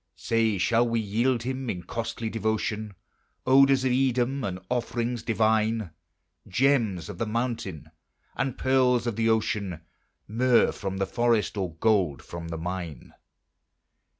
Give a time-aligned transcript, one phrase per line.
[0.15, 2.95] Say, shall we yield him, in costly devotion,
[3.45, 5.91] Odors of Edom, and offerings divine?
[6.47, 7.91] Gems of the mountain,
[8.35, 9.81] and pearls of the ocean,
[10.27, 13.13] Myrrh from the forest, or gold from the mine?